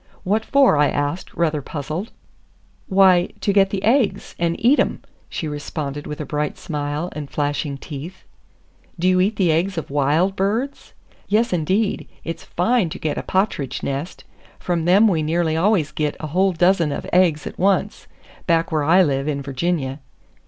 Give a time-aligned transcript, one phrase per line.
[0.23, 2.11] "What for?" I asked, rather puzzled.
[2.87, 7.29] "Why, to get the aigs and eat 'em!" she responded with a bright smile and
[7.29, 8.23] flashing teeth.
[8.97, 10.93] "Do you eat the eggs of wild birds?"
[11.27, 12.07] "Yes indeed!
[12.23, 14.23] It's fine to get a pattridge nest!
[14.57, 19.03] From them we nearly always git a whole dozen of aigs at once,—back where I
[19.03, 19.99] live, in Virginia."